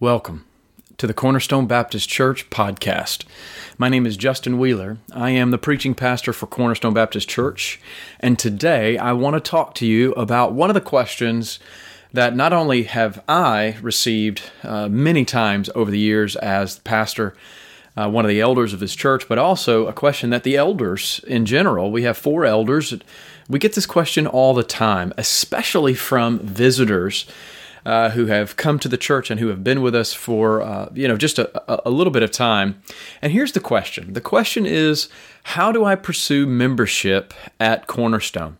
[0.00, 0.44] Welcome
[0.98, 3.24] to the Cornerstone Baptist Church podcast.
[3.78, 4.98] My name is Justin Wheeler.
[5.12, 7.80] I am the preaching pastor for Cornerstone Baptist Church,
[8.20, 11.58] and today I want to talk to you about one of the questions
[12.12, 17.34] that not only have I received uh, many times over the years as pastor,
[17.96, 21.20] uh, one of the elders of this church, but also a question that the elders
[21.26, 22.94] in general, we have four elders,
[23.48, 27.26] we get this question all the time, especially from visitors
[27.84, 30.88] uh, who have come to the church and who have been with us for uh,
[30.94, 32.80] you know just a, a little bit of time.
[33.22, 35.08] And here's the question: the question is,
[35.44, 38.58] how do I pursue membership at Cornerstone?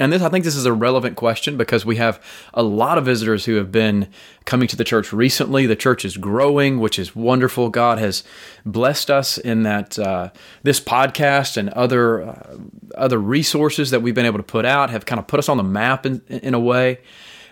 [0.00, 2.22] And this, I think, this is a relevant question because we have
[2.54, 4.08] a lot of visitors who have been
[4.46, 5.66] coming to the church recently.
[5.66, 7.68] The church is growing, which is wonderful.
[7.68, 8.24] God has
[8.64, 10.30] blessed us in that uh,
[10.62, 12.56] this podcast and other uh,
[12.94, 15.58] other resources that we've been able to put out have kind of put us on
[15.58, 17.00] the map in, in a way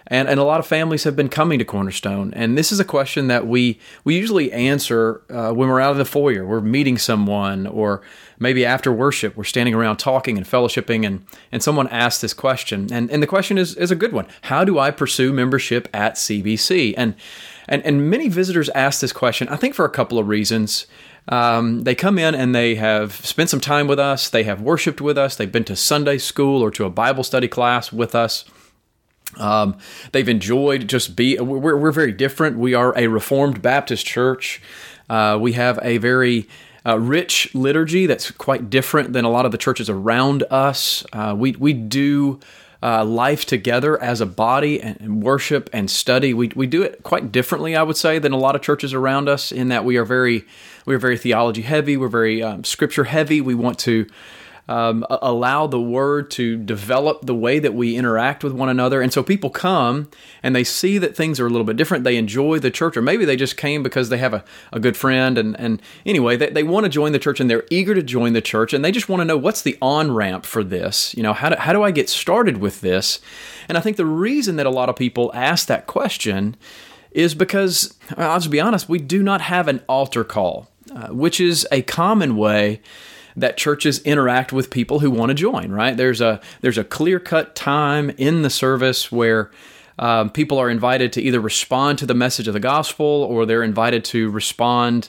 [0.08, 2.32] and and a lot of families have been coming to Cornerstone.
[2.34, 5.98] And this is a question that we we usually answer uh, when we're out of
[5.98, 8.02] the foyer, we're meeting someone, or
[8.38, 12.88] maybe after worship, we're standing around talking and fellowshipping, and and someone asks this question,
[12.92, 16.14] and and the question is is a good one: How do I pursue membership at
[16.14, 16.94] CBC?
[16.96, 17.14] And
[17.68, 20.86] and and many visitors ask this question, I think, for a couple of reasons.
[21.30, 24.30] Um, they come in and they have spent some time with us.
[24.30, 25.36] They have worshiped with us.
[25.36, 28.46] They've been to Sunday school or to a Bible study class with us.
[29.36, 29.76] Um,
[30.12, 31.38] they've enjoyed just be.
[31.38, 32.58] We're, we're very different.
[32.58, 34.60] We are a Reformed Baptist church.
[35.08, 36.48] Uh, we have a very
[36.86, 41.04] uh, rich liturgy that's quite different than a lot of the churches around us.
[41.12, 42.40] Uh, we we do.
[42.80, 46.32] Uh, life together as a body and, worship and study.
[46.32, 49.28] We, we do it quite differently, I would say, than a lot of churches around
[49.28, 49.50] us.
[49.50, 50.44] In that we are very
[50.86, 51.96] we are very theology heavy.
[51.96, 53.40] We're very um, scripture heavy.
[53.40, 54.06] We want to
[54.68, 59.00] um, allow the word to develop the way that we interact with one another.
[59.00, 60.10] And so people come
[60.42, 62.04] and they see that things are a little bit different.
[62.04, 64.96] They enjoy the church, or maybe they just came because they have a, a good
[64.96, 65.38] friend.
[65.38, 68.34] And, and anyway, they, they want to join the church and they're eager to join
[68.34, 71.14] the church and they just want to know what's the on ramp for this?
[71.16, 73.20] You know, how do, how do I get started with this?
[73.68, 76.56] And I think the reason that a lot of people ask that question
[77.10, 81.40] is because, I'll just be honest, we do not have an altar call, uh, which
[81.40, 82.80] is a common way
[83.40, 85.70] that churches interact with people who want to join.
[85.70, 85.96] Right?
[85.96, 89.50] There's a there's a clear cut time in the service where.
[90.00, 93.64] Um, people are invited to either respond to the message of the gospel or they're
[93.64, 95.08] invited to respond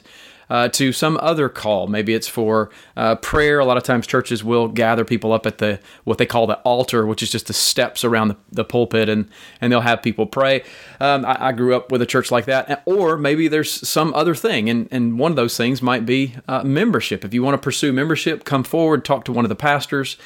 [0.50, 1.86] uh, to some other call.
[1.86, 3.60] Maybe it's for uh, prayer.
[3.60, 6.58] A lot of times churches will gather people up at the what they call the
[6.58, 9.28] altar, which is just the steps around the, the pulpit, and
[9.60, 10.62] and they'll have people pray.
[10.98, 14.34] Um, I, I, grew up with a church like that, or maybe there's some other
[14.34, 17.24] thing, and and one of those things might be uh, membership.
[17.24, 20.16] If you want to pursue membership, come forward, talk to one of the pastors.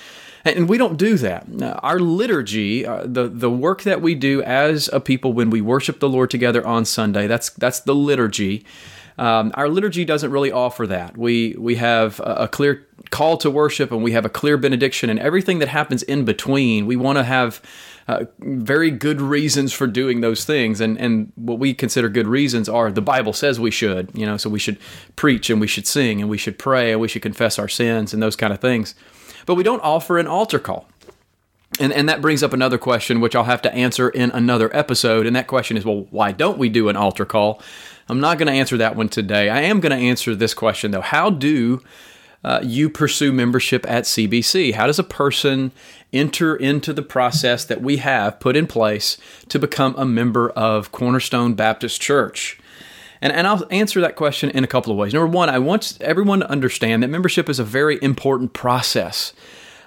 [0.46, 1.46] And we don't do that.
[1.82, 6.00] Our liturgy, uh, the the work that we do as a people when we worship
[6.00, 8.64] the Lord together on Sunday, that's that's the liturgy.
[9.16, 11.16] Um, our liturgy doesn't really offer that.
[11.16, 15.20] We we have a, clear call to worship, and we have a clear benediction, and
[15.20, 16.86] everything that happens in between.
[16.86, 17.62] We want to have
[18.08, 22.68] uh, very good reasons for doing those things, and and what we consider good reasons
[22.68, 24.10] are the Bible says we should.
[24.14, 24.78] You know, so we should
[25.14, 28.12] preach, and we should sing, and we should pray, and we should confess our sins,
[28.12, 28.96] and those kind of things.
[29.46, 30.88] But we don't offer an altar call.
[31.80, 35.26] And, and that brings up another question, which I'll have to answer in another episode.
[35.26, 37.60] And that question is, well, why don't we do an altar call?
[38.08, 39.48] I'm not going to answer that one today.
[39.48, 41.00] I am going to answer this question, though.
[41.00, 41.82] How do
[42.44, 44.74] uh, you pursue membership at CBC?
[44.74, 45.72] How does a person
[46.12, 49.16] enter into the process that we have put in place
[49.48, 52.58] to become a member of Cornerstone Baptist Church?
[53.22, 55.14] And, and I'll answer that question in a couple of ways.
[55.14, 59.32] Number one, I want everyone to understand that membership is a very important process.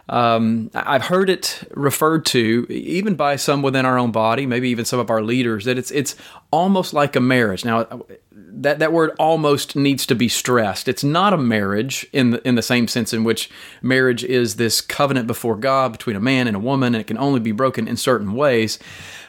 [0.09, 4.85] Um, I've heard it referred to even by some within our own body, maybe even
[4.85, 6.16] some of our leaders, that it's it's
[6.51, 7.66] almost like a marriage.
[7.66, 10.88] Now, that that word almost needs to be stressed.
[10.88, 13.50] It's not a marriage in the, in the same sense in which
[13.81, 17.18] marriage is this covenant before God between a man and a woman, and it can
[17.18, 18.79] only be broken in certain ways.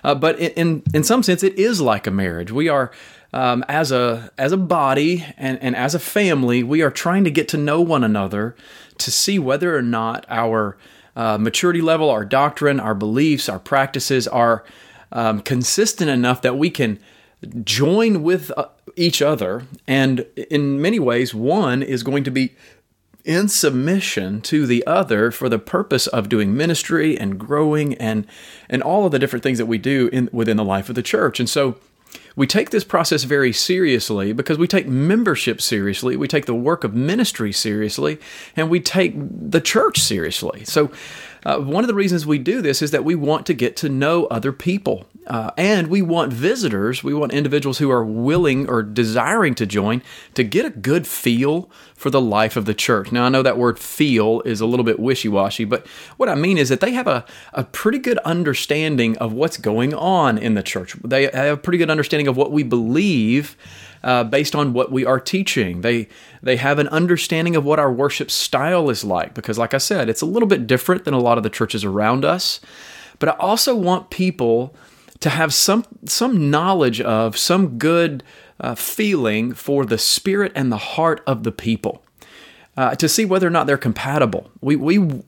[0.05, 2.53] Uh, but in in some sense, it is like a marriage.
[2.53, 2.93] We are.
[3.31, 7.31] Um, as a as a body and, and as a family, we are trying to
[7.31, 8.57] get to know one another
[8.99, 10.77] to see whether or not our
[11.17, 14.65] uh, maturity level, our doctrine, our beliefs, our practices are
[15.11, 16.99] um, consistent enough that we can
[17.65, 19.65] join with uh, each other.
[19.87, 22.55] And in many ways, one is going to be
[23.25, 28.27] in submission to the other for the purpose of doing ministry and growing and
[28.71, 31.03] and all of the different things that we do in within the life of the
[31.03, 31.39] church.
[31.39, 31.79] And so
[32.39, 36.85] we take this process very seriously because we take membership seriously, we take the work
[36.85, 38.21] of ministry seriously,
[38.55, 40.65] and we take the church seriously.
[40.65, 40.93] So,
[41.45, 43.89] uh, one of the reasons we do this is that we want to get to
[43.89, 45.07] know other people.
[45.29, 50.03] Uh, and we want visitors, we want individuals who are willing or desiring to join
[50.33, 53.13] to get a good feel for the life of the church.
[53.13, 55.87] Now, I know that word feel is a little bit wishy washy, but
[56.17, 59.93] what I mean is that they have a, a pretty good understanding of what's going
[59.93, 60.95] on in the church.
[61.05, 63.57] They have a pretty good understanding of what we believe.
[64.01, 65.81] Uh, based on what we are teaching.
[65.81, 66.07] They
[66.41, 70.09] they have an understanding of what our worship style is like because, like I said,
[70.09, 72.61] it's a little bit different than a lot of the churches around us.
[73.19, 74.73] But I also want people
[75.21, 78.23] to have some some knowledge of some good
[78.61, 82.03] uh, feeling for the spirit and the heart of the people
[82.77, 84.51] uh, to see whether or not they're compatible.
[84.61, 85.23] We we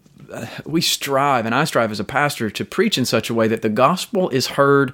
[0.65, 3.62] we strive, and I strive as a pastor to preach in such a way that
[3.62, 4.93] the gospel is heard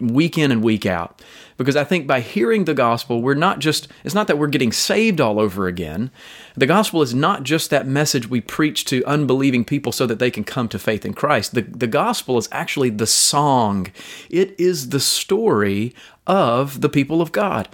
[0.00, 1.22] week in and week out.
[1.56, 4.72] Because I think by hearing the gospel, we're not just, it's not that we're getting
[4.72, 6.10] saved all over again.
[6.56, 10.30] The gospel is not just that message we preach to unbelieving people so that they
[10.30, 11.54] can come to faith in Christ.
[11.54, 13.92] The, the gospel is actually the song,
[14.30, 15.94] it is the story
[16.26, 17.68] of the people of God.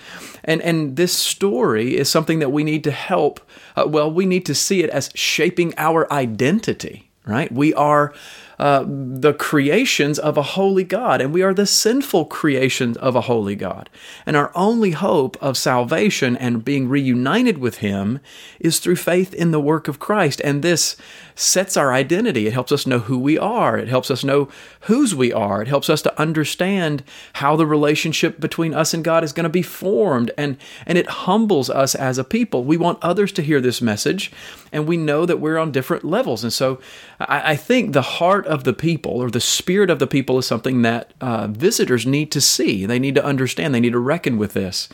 [0.44, 3.40] And, and this story is something that we need to help
[3.78, 7.50] uh, well, we need to see it as shaping our identity, right?
[7.52, 8.12] We are
[8.58, 13.22] uh, the creations of a holy God, and we are the sinful creations of a
[13.22, 13.88] holy God.
[14.26, 18.18] And our only hope of salvation and being reunited with Him
[18.58, 20.40] is through faith in the work of Christ.
[20.42, 20.96] And this
[21.36, 22.48] sets our identity.
[22.48, 24.48] It helps us know who we are, it helps us know
[24.82, 27.04] whose we are, it helps us to understand
[27.34, 31.06] how the relationship between us and God is going to be formed, and, and it
[31.06, 32.64] humbles us as a people.
[32.64, 34.32] We want others to hear this message,
[34.72, 36.42] and we know that we're on different levels.
[36.42, 36.80] And so
[37.20, 40.46] I, I think the heart of the people or the spirit of the people is
[40.46, 42.86] something that uh, visitors need to see.
[42.86, 43.74] They need to understand.
[43.74, 44.88] They need to reckon with this.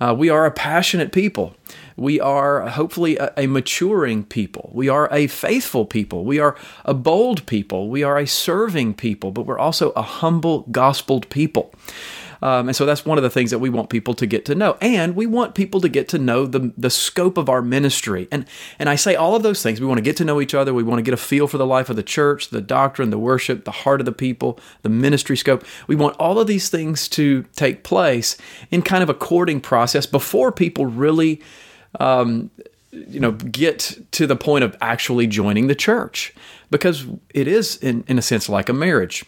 [0.00, 1.54] Uh, we are a passionate people.
[1.96, 4.70] We are hopefully a, a, maturing people.
[4.74, 6.24] We are a faithful people.
[6.24, 7.88] We are a bold people.
[7.88, 11.72] We are a serving people, but we're also a humble, gospeled people.
[12.42, 14.54] Um, and so that's one of the things that we want people to get to
[14.54, 14.76] know.
[14.80, 18.26] And we want people to get to know the, the scope of our ministry.
[18.32, 18.46] And,
[18.80, 19.80] and I say all of those things.
[19.80, 20.74] We want to get to know each other.
[20.74, 23.18] We want to get a feel for the life of the church, the doctrine, the
[23.18, 25.64] worship, the heart of the people, the ministry scope.
[25.86, 28.36] We want all of these things to take place
[28.72, 31.40] in kind of a courting process before people really.
[32.00, 32.50] Um,
[32.90, 36.34] you know, get to the point of actually joining the church
[36.70, 39.24] because it is, in, in a sense, like a marriage.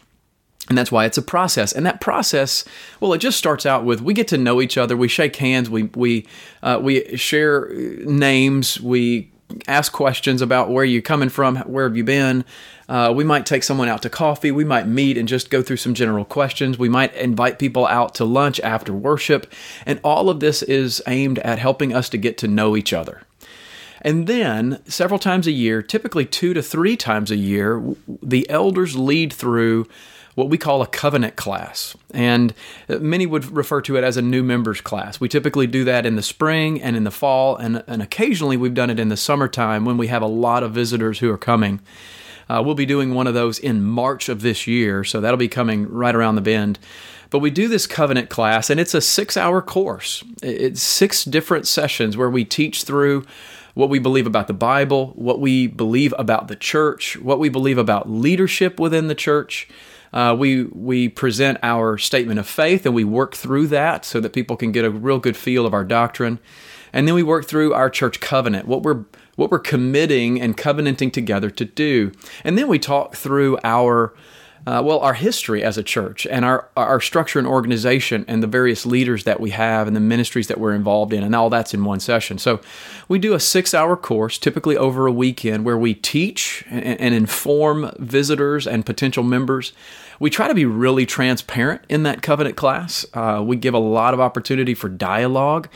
[0.69, 1.73] And that's why it's a process.
[1.73, 2.65] And that process,
[2.99, 5.69] well, it just starts out with we get to know each other, we shake hands,
[5.69, 6.27] we we
[6.63, 9.31] uh, we share names, we
[9.69, 12.45] ask questions about where you're coming from, where have you been.
[12.89, 14.51] Uh, we might take someone out to coffee.
[14.51, 16.79] We might meet and just go through some general questions.
[16.79, 19.53] We might invite people out to lunch after worship.
[19.87, 23.23] And all of this is aimed at helping us to get to know each other.
[24.03, 27.83] And then, several times a year, typically two to three times a year,
[28.23, 29.87] the elders lead through
[30.35, 31.97] what we call a covenant class.
[32.13, 32.55] And
[32.89, 35.21] many would refer to it as a new members class.
[35.21, 38.75] We typically do that in the spring and in the fall, and, and occasionally we've
[38.75, 41.81] done it in the summertime when we have a lot of visitors who are coming.
[42.49, 45.49] Uh, we'll be doing one of those in March of this year, so that'll be
[45.49, 46.79] coming right around the bend.
[47.31, 50.23] But we do this covenant class, and it's a six hour course.
[50.43, 53.25] It's six different sessions where we teach through
[53.75, 57.79] what we believe about the Bible, what we believe about the church, what we believe
[57.79, 59.69] about leadership within the church,
[60.15, 64.33] uh, we we present our statement of faith and we work through that so that
[64.33, 66.39] people can get a real good feel of our doctrine,
[66.93, 69.05] and then we work through our church covenant, what we're
[69.35, 72.13] what we're committing and covenanting together to do,
[72.45, 74.15] and then we talk through our
[74.67, 78.47] uh, well, our history as a church and our, our structure and organization and the
[78.47, 81.75] various leaders that we have and the ministries that we're involved in, and all that's
[81.75, 82.39] in one session.
[82.39, 82.61] So
[83.07, 87.15] we do a six hour course, typically over a weekend, where we teach and, and
[87.15, 89.73] inform visitors and potential members.
[90.21, 93.05] We try to be really transparent in that covenant class.
[93.15, 95.69] Uh, we give a lot of opportunity for dialogue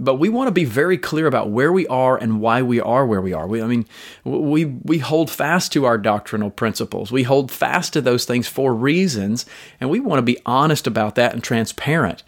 [0.00, 3.04] but we want to be very clear about where we are and why we are
[3.04, 3.46] where we are.
[3.46, 3.84] We, I mean,
[4.24, 7.12] we we hold fast to our doctrinal principles.
[7.12, 9.44] We hold fast to those things for reasons,
[9.78, 12.22] and we want to be honest about that and transparent.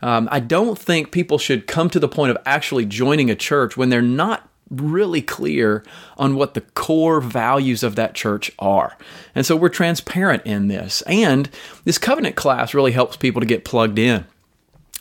[0.00, 3.76] Um, I don't think people should come to the point of actually joining a church
[3.76, 5.84] when they're not really clear
[6.16, 8.96] on what the core values of that church are.
[9.34, 11.02] And so we're transparent in this.
[11.02, 11.48] And
[11.84, 14.26] this covenant class really helps people to get plugged in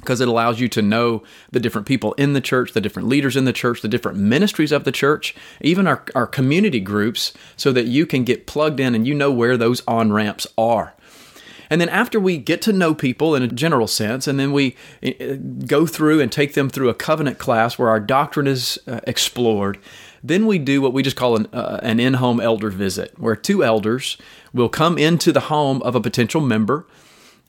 [0.05, 3.36] because it allows you to know the different people in the church, the different leaders
[3.36, 7.72] in the church, the different ministries of the church, even our, our community groups, so
[7.72, 10.93] that you can get plugged in and you know where those on ramps are.
[11.69, 14.75] And then after we get to know people in a general sense, and then we
[15.01, 18.79] eh, eh, go through and take them through a covenant class where our doctrine is
[18.88, 19.77] uh, explored,
[20.24, 23.36] then we do what we just call an, uh, an in home elder visit, where
[23.36, 24.17] two elders
[24.53, 26.86] will come into the home of a potential member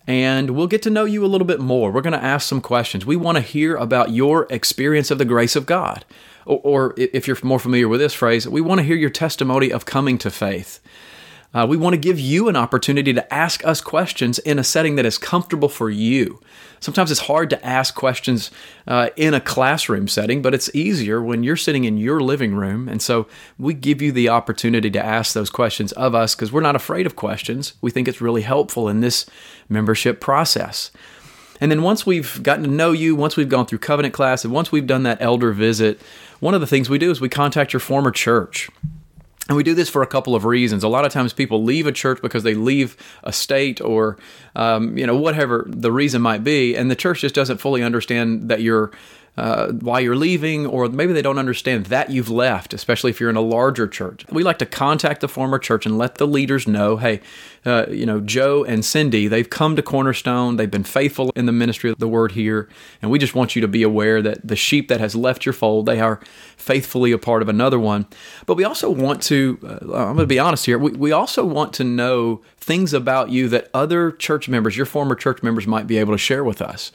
[0.07, 1.91] and we'll get to know you a little bit more.
[1.91, 3.05] We're going to ask some questions.
[3.05, 6.05] We want to hear about your experience of the grace of God.
[6.45, 9.73] Or, or if you're more familiar with this phrase, we want to hear your testimony
[9.73, 10.79] of coming to faith.
[11.55, 14.97] Uh, we want to give you an opportunity to ask us questions in a setting
[14.97, 16.41] that is comfortable for you.
[16.81, 18.51] Sometimes it's hard to ask questions
[18.87, 22.89] uh, in a classroom setting, but it's easier when you're sitting in your living room.
[22.89, 23.27] And so
[23.59, 27.07] we give you the opportunity to ask those questions of us because we're not afraid
[27.07, 27.75] of questions.
[27.81, 29.27] We think it's really helpful in this
[29.69, 30.91] membership process.
[31.61, 34.53] And then once we've gotten to know you, once we've gone through covenant class, and
[34.53, 36.01] once we've done that elder visit,
[36.41, 38.69] one of the things we do is we contact your former church.
[39.49, 40.83] And we do this for a couple of reasons.
[40.83, 44.19] A lot of times people leave a church because they leave a state or,
[44.57, 48.49] um, you know, whatever the reason might be, and the church just doesn't fully understand
[48.49, 48.91] that you're
[49.37, 53.31] uh, why you're leaving, or maybe they don't understand that you've left, especially if you're
[53.31, 54.25] in a larger church.
[54.31, 57.21] We like to contact the former church and let the leaders know, hey,
[57.67, 61.53] uh, you know, Joe and Cindy, they've come to Cornerstone, they've been faithful in the
[61.53, 62.69] ministry of the word here,
[63.03, 65.53] and we just want you to be aware that the sheep that has left your
[65.53, 66.21] fold, they are
[66.57, 68.07] faithfully a part of another one.
[68.47, 71.45] But we also want to, uh, I'm going to be honest here, we, we also
[71.45, 75.87] want to know things about you that other church members, your former church members, might
[75.87, 76.91] be able to share with us.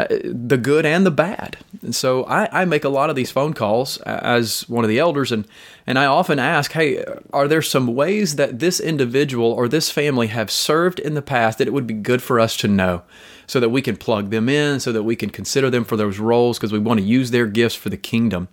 [0.00, 1.58] Uh, the good and the bad.
[1.82, 4.98] And so I, I, make a lot of these phone calls as one of the
[4.98, 5.46] elders, and,
[5.86, 7.04] and I often ask, hey,
[7.34, 11.58] are there some ways that this individual or this family have served in the past
[11.58, 13.02] that it would be good for us to know?
[13.46, 16.18] So that we can plug them in, so that we can consider them for those
[16.18, 18.48] roles, because we want to use their gifts for the kingdom.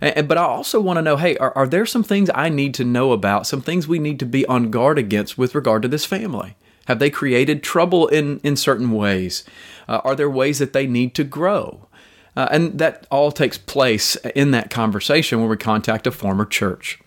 [0.00, 2.72] And, but I also want to know hey, are, are there some things I need
[2.74, 5.88] to know about, some things we need to be on guard against with regard to
[5.88, 6.54] this family?
[6.88, 9.44] Have they created trouble in, in certain ways?
[9.86, 11.86] Uh, are there ways that they need to grow?
[12.34, 16.98] Uh, and that all takes place in that conversation when we contact a former church.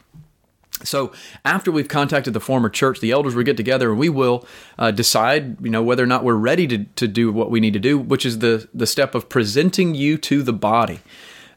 [0.84, 1.12] So
[1.44, 4.46] after we've contacted the former church, the elders will get together and we will
[4.78, 7.74] uh, decide, you know, whether or not we're ready to, to do what we need
[7.74, 11.00] to do, which is the, the step of presenting you to the body.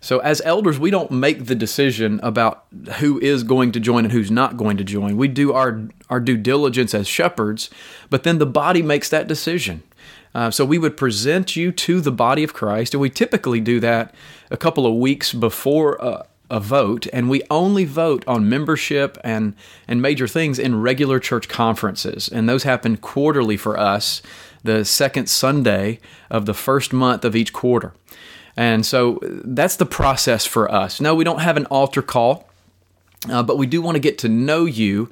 [0.04, 4.12] So, as elders, we don't make the decision about who is going to join and
[4.12, 5.16] who's not going to join.
[5.16, 7.70] We do our, our due diligence as shepherds,
[8.11, 9.82] but then the body makes that decision.
[10.34, 13.80] Uh, so, we would present you to the body of Christ, and we typically do
[13.80, 14.14] that
[14.50, 19.56] a couple of weeks before a, a vote, and we only vote on membership and,
[19.88, 24.20] and major things in regular church conferences, and those happen quarterly for us,
[24.64, 27.94] the second Sunday of the first month of each quarter.
[28.56, 31.00] And so that's the process for us.
[31.00, 32.49] No, we don't have an altar call,
[33.28, 35.11] uh, but we do want to get to know you.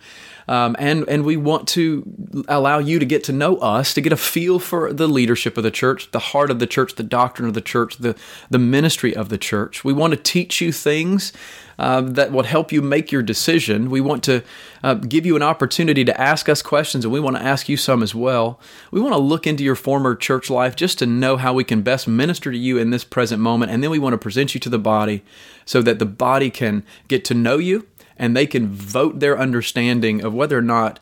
[0.48, 4.12] Um, and and we want to allow you to get to know us, to get
[4.12, 7.48] a feel for the leadership of the church, the heart of the church, the doctrine
[7.48, 8.16] of the church, the
[8.50, 9.84] the ministry of the church.
[9.84, 11.32] We want to teach you things
[11.78, 13.90] uh, that will help you make your decision.
[13.90, 14.42] We want to
[14.82, 17.76] uh, give you an opportunity to ask us questions, and we want to ask you
[17.76, 18.60] some as well.
[18.90, 21.82] We want to look into your former church life just to know how we can
[21.82, 24.60] best minister to you in this present moment, and then we want to present you
[24.60, 25.22] to the body
[25.64, 27.86] so that the body can get to know you
[28.22, 31.00] and they can vote their understanding of whether or not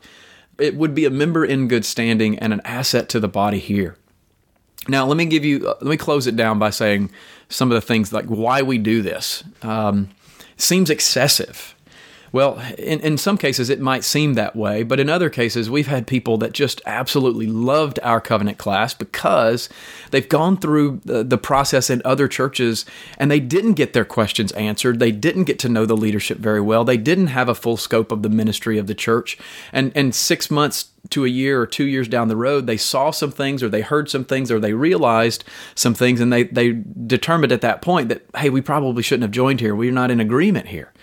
[0.57, 3.95] it would be a member in good standing and an asset to the body here.
[4.87, 7.11] Now, let me give you, let me close it down by saying
[7.47, 9.43] some of the things like why we do this.
[9.61, 10.09] Um,
[10.57, 11.75] seems excessive.
[12.33, 15.87] Well, in, in some cases, it might seem that way, but in other cases, we've
[15.87, 19.67] had people that just absolutely loved our covenant class because
[20.11, 22.85] they've gone through the, the process in other churches
[23.17, 24.99] and they didn't get their questions answered.
[24.99, 26.85] They didn't get to know the leadership very well.
[26.85, 29.37] They didn't have a full scope of the ministry of the church.
[29.73, 33.11] And, and six months to a year or two years down the road, they saw
[33.11, 35.43] some things or they heard some things or they realized
[35.75, 39.31] some things and they, they determined at that point that, hey, we probably shouldn't have
[39.31, 39.75] joined here.
[39.75, 40.93] We're not in agreement here.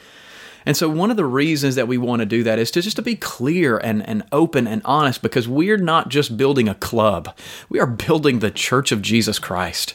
[0.69, 2.97] And so one of the reasons that we want to do that is to just
[2.97, 7.35] to be clear and, and open and honest because we're not just building a club.
[7.71, 9.95] We are building the church of Jesus Christ.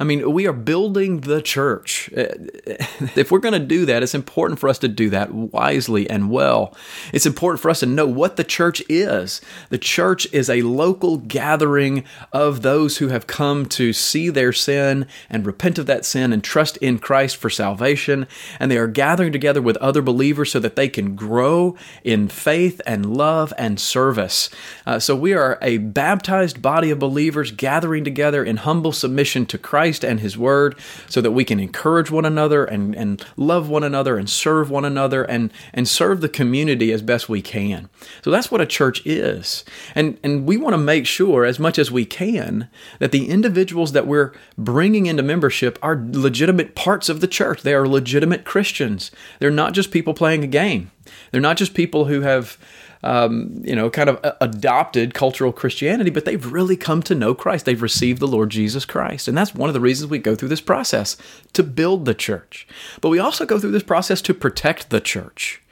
[0.00, 2.08] I mean, we are building the church.
[2.14, 6.30] If we're going to do that, it's important for us to do that wisely and
[6.30, 6.74] well.
[7.12, 9.42] It's important for us to know what the church is.
[9.68, 15.06] The church is a local gathering of those who have come to see their sin
[15.28, 18.26] and repent of that sin and trust in Christ for salvation.
[18.58, 22.80] And they are gathering together with other believers so that they can grow in faith
[22.86, 24.48] and love and service.
[24.86, 29.58] Uh, so we are a baptized body of believers gathering together in humble submission to
[29.58, 30.76] Christ Christ and His Word
[31.08, 34.84] so that we can encourage one another and, and love one another and serve one
[34.84, 37.88] another and, and serve the community as best we can.
[38.22, 39.64] So that's what a church is.
[39.96, 42.68] And, and we want to make sure, as much as we can,
[43.00, 47.62] that the individuals that we're bringing into membership are legitimate parts of the church.
[47.62, 49.10] They are legitimate Christians.
[49.40, 50.92] They're not just people playing a game.
[51.30, 52.58] They're not just people who have
[53.02, 57.64] um, you know, kind of adopted cultural Christianity, but they've really come to know Christ.
[57.64, 59.26] They've received the Lord Jesus Christ.
[59.26, 61.16] And that's one of the reasons we go through this process
[61.54, 62.66] to build the church.
[63.00, 65.62] But we also go through this process to protect the church.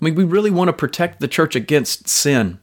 [0.00, 2.60] I mean, we really want to protect the church against sin.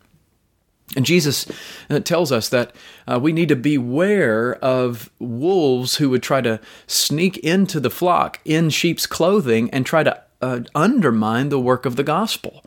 [0.96, 1.48] And Jesus
[1.90, 2.76] uh, tells us that
[3.08, 8.40] uh, we need to beware of wolves who would try to sneak into the flock
[8.46, 12.66] in sheep's clothing and try to uh, undermine the work of the gospel.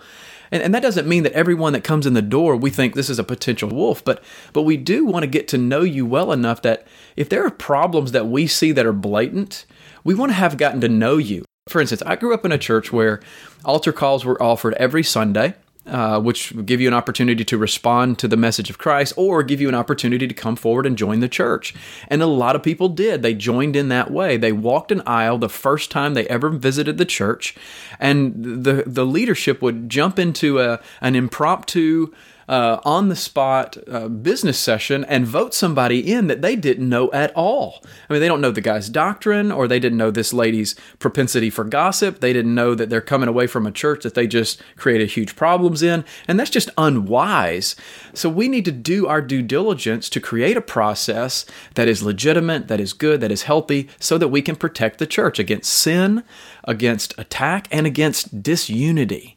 [0.50, 3.10] And, and that doesn't mean that everyone that comes in the door, we think this
[3.10, 6.32] is a potential wolf, but, but we do want to get to know you well
[6.32, 9.66] enough that if there are problems that we see that are blatant,
[10.04, 11.44] we want to have gotten to know you.
[11.68, 13.20] For instance, I grew up in a church where
[13.64, 15.56] altar calls were offered every Sunday
[15.86, 19.60] uh, which give you an opportunity to respond to the message of Christ or give
[19.60, 21.74] you an opportunity to come forward and join the church.
[22.08, 23.22] And a lot of people did.
[23.22, 24.36] They joined in that way.
[24.36, 27.54] They walked an aisle the first time they ever visited the church,
[28.00, 32.12] and the, the leadership would jump into a, an impromptu
[32.48, 37.10] uh, on the spot uh, business session and vote somebody in that they didn't know
[37.12, 37.82] at all.
[38.08, 41.50] I mean, they don't know the guy's doctrine or they didn't know this lady's propensity
[41.50, 42.20] for gossip.
[42.20, 45.36] They didn't know that they're coming away from a church that they just created huge
[45.36, 46.04] problems in.
[46.28, 47.76] And that's just unwise.
[48.14, 52.68] So we need to do our due diligence to create a process that is legitimate,
[52.68, 56.22] that is good, that is healthy, so that we can protect the church against sin,
[56.64, 59.35] against attack, and against disunity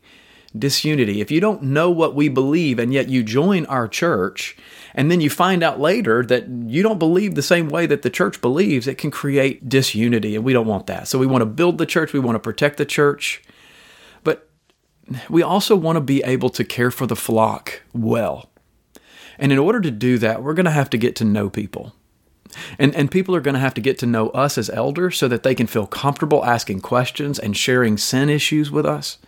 [0.58, 1.22] disunity.
[1.22, 4.58] If you don't know what we believe and yet you join our church,
[4.96, 8.10] and then you find out later that you don't believe the same way that the
[8.10, 11.08] church believes, it can create disunity, and we don't want that.
[11.08, 13.44] So we want to build the church, we want to protect the church,
[14.24, 14.50] but
[15.30, 18.50] we also want to be able to care for the flock well.
[19.38, 21.94] And in order to do that, we're going to have to get to know people.
[22.78, 25.28] And, and people are going to have to get to know us as elders so
[25.28, 29.20] that they can feel comfortable asking questions and sharing sin issues with us.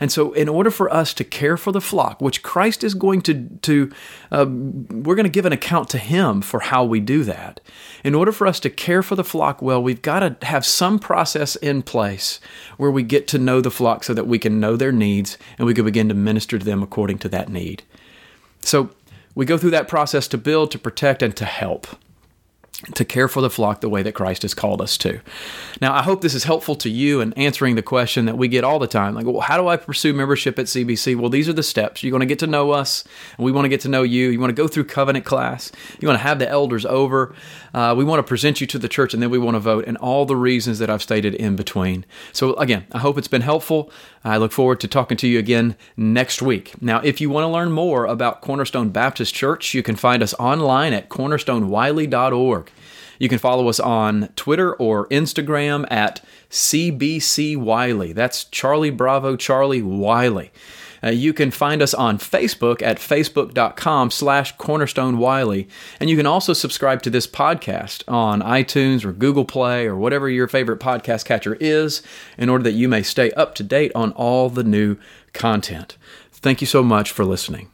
[0.00, 3.20] And so, in order for us to care for the flock, which Christ is going
[3.22, 3.90] to, to
[4.30, 7.60] uh, we're going to give an account to Him for how we do that.
[8.04, 10.98] In order for us to care for the flock well, we've got to have some
[10.98, 12.40] process in place
[12.76, 15.66] where we get to know the flock so that we can know their needs and
[15.66, 17.82] we can begin to minister to them according to that need.
[18.60, 18.90] So,
[19.34, 21.86] we go through that process to build, to protect, and to help
[22.94, 25.20] to care for the flock the way that Christ has called us to.
[25.80, 28.62] Now, I hope this is helpful to you in answering the question that we get
[28.62, 31.16] all the time like, well, how do I pursue membership at CBC?
[31.16, 32.04] Well, these are the steps.
[32.04, 33.02] You're going to get to know us,
[33.36, 34.28] and we want to get to know you.
[34.28, 37.34] You want to go through covenant class, you want to have the elders over.
[37.74, 39.84] Uh, we want to present you to the church, and then we want to vote,
[39.86, 42.04] and all the reasons that I've stated in between.
[42.32, 43.90] So, again, I hope it's been helpful.
[44.24, 46.80] I look forward to talking to you again next week.
[46.80, 50.34] Now, if you want to learn more about Cornerstone Baptist Church, you can find us
[50.34, 52.67] online at cornerstonewiley.org.
[53.18, 58.12] You can follow us on Twitter or Instagram at CBC Wiley.
[58.12, 60.50] That's Charlie Bravo Charlie Wiley.
[61.02, 65.68] Uh, you can find us on Facebook at facebook.com slash cornerstone wiley.
[66.00, 70.28] And you can also subscribe to this podcast on iTunes or Google Play or whatever
[70.28, 72.02] your favorite podcast catcher is
[72.36, 74.96] in order that you may stay up to date on all the new
[75.32, 75.96] content.
[76.32, 77.70] Thank you so much for listening.